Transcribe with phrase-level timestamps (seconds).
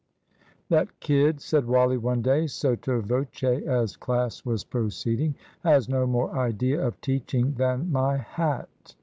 [0.69, 6.31] "That kid," said Wally, one day, sotto voce, as class was proceeding, "has no more
[6.31, 8.95] idea of teaching than my hat.